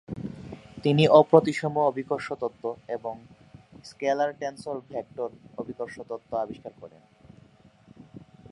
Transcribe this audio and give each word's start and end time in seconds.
তিনি 0.83 1.03
অপ্রতিসম 1.11 1.73
অভিকর্ষ 1.81 2.27
তত্ত্ব 2.33 2.63
ও 2.95 3.11
স্কেলার-টেন্সর-ভেক্টর 3.83 5.29
অভিকর্ষ 5.57 5.95
তত্ত্ব 6.01 6.31
আবিষ্কার 6.37 6.73
করেন। 6.81 7.01